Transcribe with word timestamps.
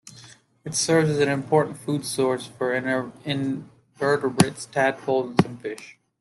It 0.65 0.73
serves 0.73 1.11
as 1.11 1.19
an 1.19 1.29
important 1.29 1.77
food 1.77 2.07
source 2.07 2.47
for 2.47 2.73
invertebrates, 2.73 4.65
tadpoles, 4.65 5.29
and 5.29 5.41
some 5.43 5.57
fish. 5.59 5.99